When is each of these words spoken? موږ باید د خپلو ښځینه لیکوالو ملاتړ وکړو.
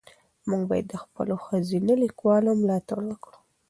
موږ 0.49 0.61
باید 0.69 0.85
د 0.89 0.95
خپلو 1.03 1.35
ښځینه 1.45 1.93
لیکوالو 2.03 2.59
ملاتړ 2.61 2.99
وکړو. 3.07 3.37